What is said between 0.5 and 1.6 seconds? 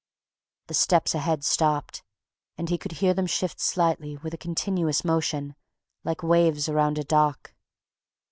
The steps ahead